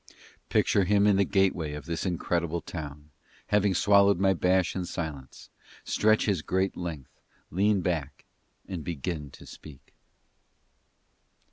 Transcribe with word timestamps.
Picture 0.49 0.83
him 0.85 1.05
in 1.05 1.17
the 1.17 1.23
gateway 1.23 1.73
of 1.73 1.85
this 1.85 2.07
incredible 2.07 2.59
town, 2.59 3.11
having 3.49 3.75
swallowed 3.75 4.17
my 4.17 4.33
bash 4.33 4.75
in 4.75 4.83
silence, 4.83 5.51
stretch 5.83 6.25
his 6.25 6.41
great 6.41 6.75
length, 6.75 7.21
lean 7.51 7.81
back, 7.81 8.25
and 8.67 8.83
begin 8.83 9.29
to 9.29 9.45
speak. 9.45 9.93